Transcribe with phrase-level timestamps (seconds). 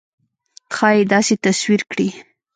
[0.75, 2.09] ښایي داسې تصویر کړي.